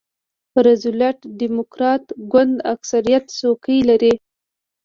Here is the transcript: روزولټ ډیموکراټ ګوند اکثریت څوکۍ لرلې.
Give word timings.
روزولټ 0.65 1.17
ډیموکراټ 1.39 2.03
ګوند 2.31 2.55
اکثریت 2.73 3.25
څوکۍ 3.39 3.79
لرلې. 3.89 4.13